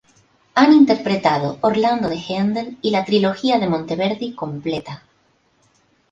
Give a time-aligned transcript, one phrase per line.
[0.55, 5.03] Han interpretado Orlando de Haendel y la trilogía de Monteverdi completa.